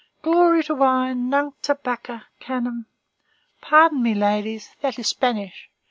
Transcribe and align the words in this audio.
"Glory 0.23 0.63
to 0.63 0.73
wine! 0.73 1.29
Nunc 1.29 1.61
te, 1.61 1.73
Bacche, 1.75 2.23
canam! 2.39 2.87
Pardon 3.61 4.01
me 4.01 4.15
ladies; 4.15 4.75
that 4.81 4.97
is 4.97 5.07
Spanish. 5.09 5.69